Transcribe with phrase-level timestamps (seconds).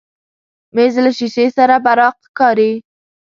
[0.75, 2.71] مېز له شیشې سره براق ښکاري.